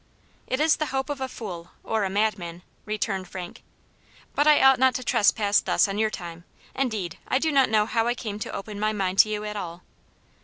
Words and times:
"It 0.47 0.59
is 0.59 0.77
the 0.77 0.87
hope 0.87 1.11
of 1.11 1.21
a 1.21 1.27
fool, 1.27 1.69
or 1.83 2.03
a 2.05 2.09
madman," 2.09 2.63
returned 2.87 3.27
Frank." 3.27 3.61
But 4.33 4.47
I 4.47 4.59
ought 4.59 4.79
not 4.79 4.95
to 4.95 5.03
trepass 5.03 5.63
thus 5.63 5.87
on 5.87 5.99
your 5.99 6.09
time. 6.09 6.43
Indeed, 6.73 7.19
I 7.27 7.37
do 7.37 7.51
not 7.51 7.69
know 7.69 7.85
how 7.85 8.07
I 8.07 8.15
came 8.15 8.39
to 8.39 8.51
open 8.51 8.79
my 8.79 8.93
mind 8.93 9.19
to 9.19 9.29
you 9.29 9.43
at 9.43 9.55
all." 9.55 9.83